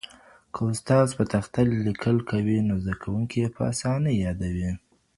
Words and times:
که 0.53 0.59
استاد 0.71 1.07
په 1.17 1.23
تخته 1.33 1.59
لیکل 1.87 2.17
کوي 2.29 2.57
نو 2.67 2.75
زده 2.83 2.95
کوونکي 3.01 3.37
یې 3.43 3.49
په 3.55 3.61
اسانۍ 3.71 4.15
یادوي. 4.25 4.71